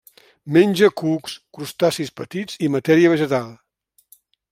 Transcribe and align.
Menja 0.55 0.87
cucs, 1.01 1.35
crustacis 1.57 2.11
petits 2.21 2.57
i 2.69 2.71
matèria 2.77 3.13
vegetal. 3.13 3.53